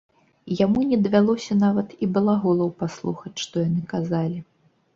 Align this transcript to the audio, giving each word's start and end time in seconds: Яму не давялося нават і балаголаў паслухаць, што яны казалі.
Яму 0.59 0.79
не 0.93 0.97
давялося 1.07 1.57
нават 1.65 1.93
і 2.03 2.09
балаголаў 2.17 2.73
паслухаць, 2.81 3.35
што 3.45 3.55
яны 3.69 3.81
казалі. 3.95 4.45